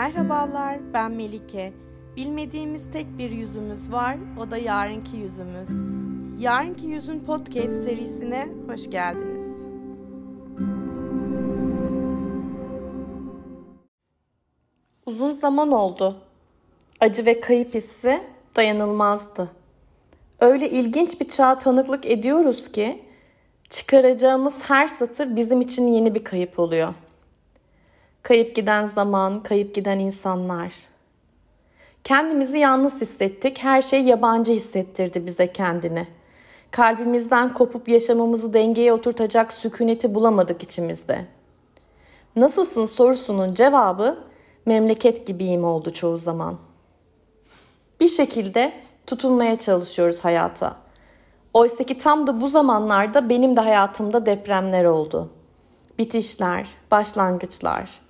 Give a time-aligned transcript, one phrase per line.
[0.00, 1.72] Merhabalar, ben Melike.
[2.16, 5.68] Bilmediğimiz tek bir yüzümüz var, o da yarınki yüzümüz.
[6.42, 9.54] Yarınki Yüzün Podcast serisine hoş geldiniz.
[15.06, 16.16] Uzun zaman oldu.
[17.00, 18.22] Acı ve kayıp hissi
[18.56, 19.50] dayanılmazdı.
[20.40, 23.02] Öyle ilginç bir çağa tanıklık ediyoruz ki
[23.70, 26.94] çıkaracağımız her satır bizim için yeni bir kayıp oluyor.
[28.22, 30.74] Kayıp giden zaman, kayıp giden insanlar.
[32.04, 33.58] Kendimizi yalnız hissettik.
[33.58, 36.06] Her şey yabancı hissettirdi bize kendini.
[36.70, 41.26] Kalbimizden kopup yaşamımızı dengeye oturtacak sükuneti bulamadık içimizde.
[42.36, 44.24] Nasılsın sorusunun cevabı
[44.66, 46.58] memleket gibiyim oldu çoğu zaman.
[48.00, 48.72] Bir şekilde
[49.06, 50.76] tutunmaya çalışıyoruz hayata.
[51.54, 55.30] Oysa ki tam da bu zamanlarda benim de hayatımda depremler oldu.
[55.98, 58.00] Bitişler, başlangıçlar.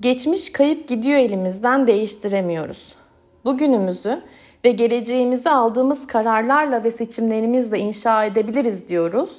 [0.00, 2.96] Geçmiş kayıp gidiyor elimizden değiştiremiyoruz.
[3.44, 4.22] Bugünümüzü
[4.64, 9.30] ve geleceğimizi aldığımız kararlarla ve seçimlerimizle inşa edebiliriz diyoruz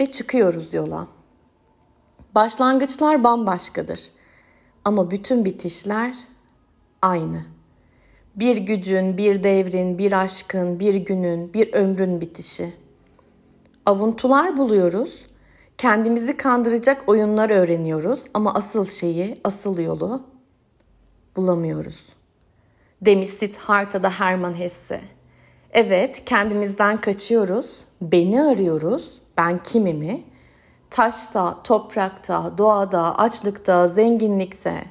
[0.00, 1.08] ve çıkıyoruz yola.
[2.34, 4.00] Başlangıçlar bambaşkadır
[4.84, 6.14] ama bütün bitişler
[7.02, 7.40] aynı.
[8.36, 12.72] Bir gücün, bir devrin, bir aşkın, bir günün, bir ömrün bitişi.
[13.86, 15.26] Avuntular buluyoruz.
[15.78, 20.22] Kendimizi kandıracak oyunlar öğreniyoruz ama asıl şeyi, asıl yolu
[21.36, 22.06] bulamıyoruz.
[23.02, 25.00] Demiş Siddhartha'da Hermann Hesse.
[25.70, 30.24] Evet, kendimizden kaçıyoruz, beni arıyoruz, ben kimimi?
[30.90, 34.84] Taşta, toprakta, doğada, açlıkta, zenginlikte,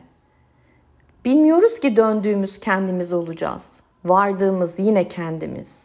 [1.25, 3.71] Bilmiyoruz ki döndüğümüz kendimiz olacağız.
[4.05, 5.77] Vardığımız yine kendimiz.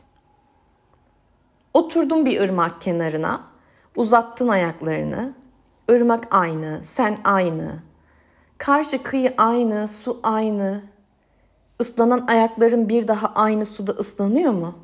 [1.74, 3.40] Oturdun bir ırmak kenarına,
[3.96, 5.34] uzattın ayaklarını.
[5.88, 7.78] Irmak aynı, sen aynı.
[8.58, 10.82] Karşı kıyı aynı, su aynı.
[11.80, 14.74] Islanan ayakların bir daha aynı suda ıslanıyor mu?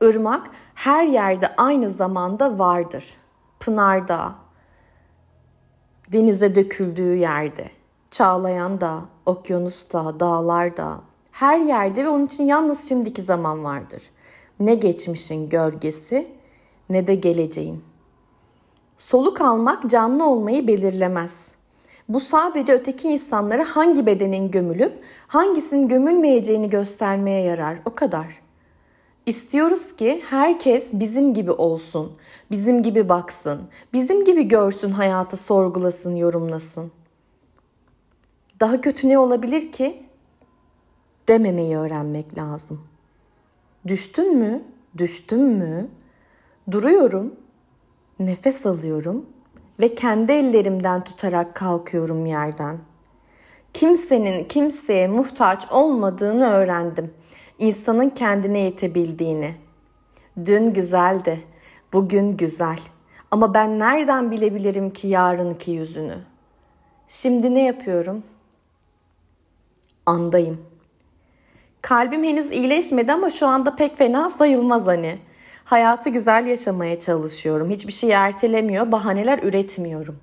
[0.00, 3.16] Irmak her yerde aynı zamanda vardır.
[3.60, 4.34] Pınarda,
[6.12, 7.70] denize döküldüğü yerde.
[8.10, 11.00] Çağlayan da, okyanusta, dağlarda,
[11.32, 14.02] her yerde ve onun için yalnız şimdiki zaman vardır.
[14.60, 16.35] Ne geçmişin gölgesi
[16.90, 17.84] ne de geleceğin.
[18.98, 21.48] Soluk almak canlı olmayı belirlemez.
[22.08, 24.92] Bu sadece öteki insanlara hangi bedenin gömülüp
[25.26, 27.78] hangisinin gömülmeyeceğini göstermeye yarar.
[27.84, 28.26] O kadar.
[29.26, 32.12] İstiyoruz ki herkes bizim gibi olsun,
[32.50, 33.60] bizim gibi baksın,
[33.92, 36.92] bizim gibi görsün hayatı sorgulasın, yorumlasın.
[38.60, 40.02] Daha kötü ne olabilir ki?
[41.28, 42.80] Dememeyi öğrenmek lazım.
[43.86, 44.62] Düştün mü?
[44.98, 45.88] Düştüm mü?
[46.70, 47.34] Duruyorum,
[48.18, 49.26] nefes alıyorum
[49.80, 52.78] ve kendi ellerimden tutarak kalkıyorum yerden.
[53.74, 57.14] Kimsenin kimseye muhtaç olmadığını öğrendim.
[57.58, 59.54] İnsanın kendine yetebildiğini.
[60.44, 61.44] Dün güzeldi,
[61.92, 62.78] bugün güzel.
[63.30, 66.18] Ama ben nereden bilebilirim ki yarınki yüzünü?
[67.08, 68.22] Şimdi ne yapıyorum?
[70.06, 70.66] andayım.
[71.82, 75.18] Kalbim henüz iyileşmedi ama şu anda pek fena sayılmaz hani.
[75.66, 77.70] Hayatı güzel yaşamaya çalışıyorum.
[77.70, 80.16] Hiçbir şey ertelemiyor, bahaneler üretmiyorum.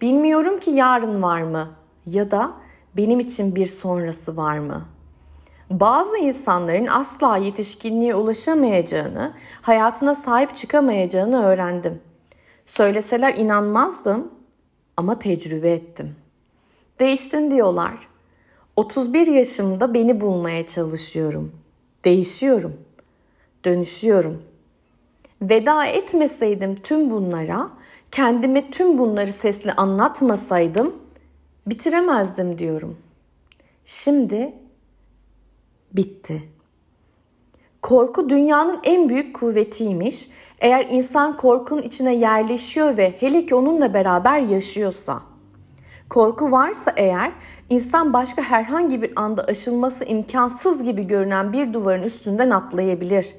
[0.00, 1.68] Bilmiyorum ki yarın var mı
[2.06, 2.52] ya da
[2.96, 4.84] benim için bir sonrası var mı?
[5.70, 9.32] Bazı insanların asla yetişkinliğe ulaşamayacağını,
[9.62, 12.00] hayatına sahip çıkamayacağını öğrendim.
[12.66, 14.30] Söyleseler inanmazdım
[14.96, 16.16] ama tecrübe ettim.
[17.00, 18.08] Değiştin diyorlar.
[18.76, 21.52] 31 yaşımda beni bulmaya çalışıyorum.
[22.04, 22.76] Değişiyorum.
[23.64, 24.53] Dönüşüyorum.
[25.50, 27.70] Veda etmeseydim tüm bunlara,
[28.10, 30.94] kendime tüm bunları sesli anlatmasaydım
[31.66, 32.96] bitiremezdim diyorum.
[33.86, 34.52] Şimdi
[35.92, 36.42] bitti.
[37.82, 40.28] Korku dünyanın en büyük kuvvetiymiş.
[40.58, 45.22] Eğer insan korkunun içine yerleşiyor ve hele ki onunla beraber yaşıyorsa.
[46.08, 47.32] Korku varsa eğer
[47.70, 53.34] insan başka herhangi bir anda aşılması imkansız gibi görünen bir duvarın üstünden atlayabilir.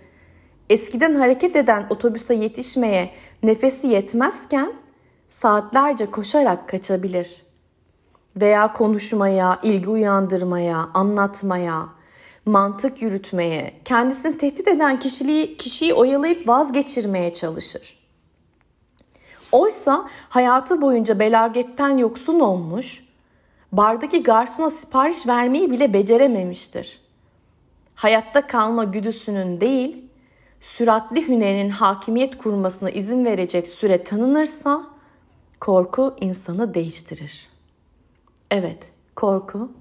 [0.70, 3.12] Eskiden hareket eden otobüse yetişmeye
[3.44, 4.74] nefesi yetmezken
[5.30, 7.46] saatlerce koşarak kaçabilir.
[8.36, 11.90] Veya konuşmaya, ilgi uyandırmaya, anlatmaya,
[12.46, 18.00] mantık yürütmeye, kendisini tehdit eden kişiliği, kişiyi oyalayıp vazgeçirmeye çalışır.
[19.52, 23.06] Oysa hayatı boyunca belagetten yoksun olmuş,
[23.72, 27.00] bardaki garsona sipariş vermeyi bile becerememiştir.
[27.96, 30.05] Hayatta kalma güdüsünün değil,
[30.66, 34.84] süratli hünerin hakimiyet kurmasına izin verecek süre tanınırsa
[35.60, 37.50] korku insanı değiştirir.
[38.52, 39.72] Evet, Korku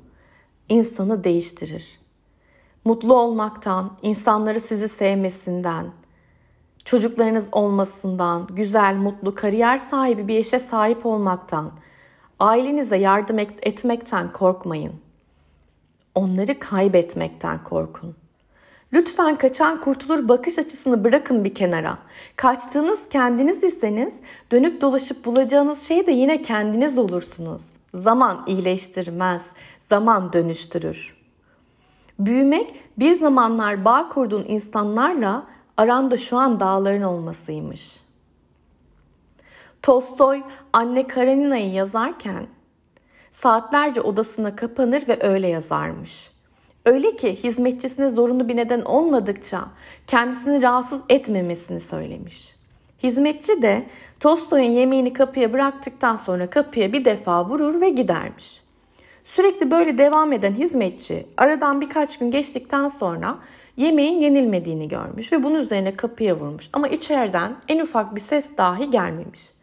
[0.69, 2.01] insanı değiştirir.
[2.85, 5.87] Mutlu olmaktan, insanları sizi sevmesinden,
[6.85, 11.73] çocuklarınız olmasından, güzel, mutlu, kariyer sahibi bir eşe sahip olmaktan,
[12.39, 14.93] ailenize yardım etmekten korkmayın.
[16.15, 18.17] Onları kaybetmekten korkun.
[18.95, 21.99] Lütfen kaçan kurtulur bakış açısını bırakın bir kenara.
[22.37, 24.21] Kaçtığınız kendiniz iseniz
[24.53, 27.63] dönüp dolaşıp bulacağınız şey de yine kendiniz olursunuz.
[27.95, 29.43] Zaman iyileştirmez,
[29.89, 31.17] zaman dönüştürür.
[32.19, 35.47] Büyümek bir zamanlar bağ kurduğun insanlarla
[35.77, 38.01] aranda şu an dağların olmasıymış.
[39.83, 40.43] Tolstoy
[40.73, 42.47] Anne Karenina'yı yazarken
[43.33, 46.34] saatlerce odasına kapanır ve öyle yazarmış.
[46.85, 49.65] Öyle ki hizmetçisine zorunlu bir neden olmadıkça
[50.07, 52.55] kendisini rahatsız etmemesini söylemiş.
[53.03, 53.87] Hizmetçi de
[54.21, 58.61] Tolstoy'un yemeğini kapıya bıraktıktan sonra kapıya bir defa vurur ve gidermiş.
[59.25, 63.39] Sürekli böyle devam eden hizmetçi aradan birkaç gün geçtikten sonra
[63.77, 66.69] yemeğin yenilmediğini görmüş ve bunun üzerine kapıya vurmuş.
[66.73, 69.54] Ama içeriden en ufak bir ses dahi gelmemiş.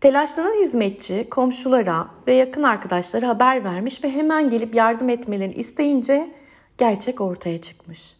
[0.00, 6.30] Telaşlanan hizmetçi komşulara ve yakın arkadaşlara haber vermiş ve hemen gelip yardım etmelerini isteyince
[6.78, 8.16] gerçek ortaya çıkmış.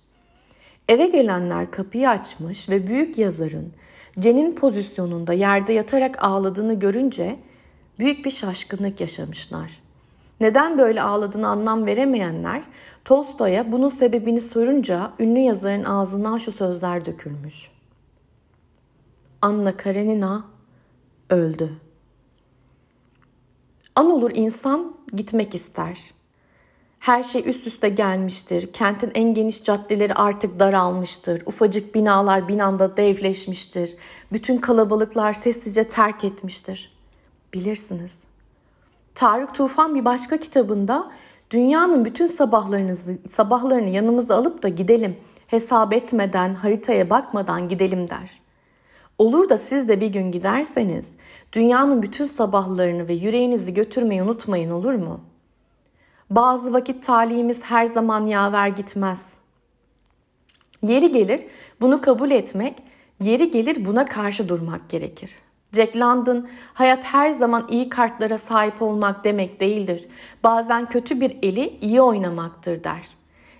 [0.88, 3.72] Eve gelenler kapıyı açmış ve büyük yazarın
[4.18, 7.36] Cen'in pozisyonunda yerde yatarak ağladığını görünce
[7.98, 9.80] büyük bir şaşkınlık yaşamışlar.
[10.40, 12.62] Neden böyle ağladığını anlam veremeyenler
[13.04, 17.70] Tolstoy'a bunun sebebini sorunca ünlü yazarın ağzından şu sözler dökülmüş.
[19.42, 20.44] Anna Karenina
[21.30, 21.70] öldü.
[23.94, 25.98] An olur insan gitmek ister.
[26.98, 28.72] Her şey üst üste gelmiştir.
[28.72, 31.42] Kentin en geniş caddeleri artık daralmıştır.
[31.46, 33.96] Ufacık binalar binanda devleşmiştir.
[34.32, 36.92] Bütün kalabalıklar sessizce terk etmiştir.
[37.54, 38.24] Bilirsiniz.
[39.14, 41.10] Tarık Tufan bir başka kitabında
[41.50, 45.16] dünyanın bütün sabahlarınızı, sabahlarını yanımıza alıp da gidelim.
[45.46, 48.40] Hesap etmeden, haritaya bakmadan gidelim der.
[49.18, 51.12] Olur da siz de bir gün giderseniz
[51.52, 55.20] dünyanın bütün sabahlarını ve yüreğinizi götürmeyi unutmayın olur mu?
[56.30, 59.34] Bazı vakit talihimiz her zaman yaver gitmez.
[60.82, 61.40] Yeri gelir
[61.80, 62.82] bunu kabul etmek,
[63.20, 65.30] yeri gelir buna karşı durmak gerekir.
[65.72, 70.08] Jack London, hayat her zaman iyi kartlara sahip olmak demek değildir.
[70.44, 73.08] Bazen kötü bir eli iyi oynamaktır der.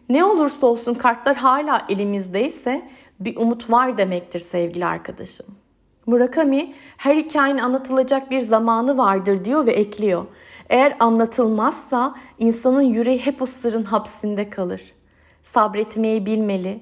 [0.09, 2.89] Ne olursa olsun kartlar hala elimizdeyse
[3.21, 5.47] bir umut var demektir sevgili arkadaşım.
[6.07, 10.25] Murakami her hikayenin anlatılacak bir zamanı vardır diyor ve ekliyor.
[10.71, 14.83] Eğer anlatılmazsa insanın yüreği hep o sırrın hapsinde kalır.
[15.43, 16.81] Sabretmeyi bilmeli.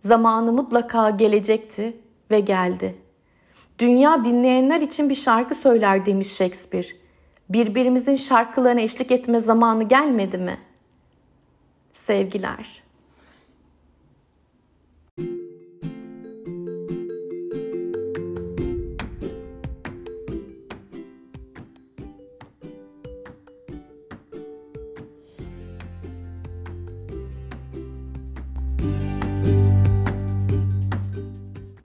[0.00, 1.96] Zamanı mutlaka gelecekti
[2.30, 3.08] ve geldi.''
[3.78, 6.86] Dünya dinleyenler için bir şarkı söyler demiş Shakespeare.
[7.48, 10.58] Birbirimizin şarkılarına eşlik etme zamanı gelmedi mi?
[11.94, 12.82] Sevgiler.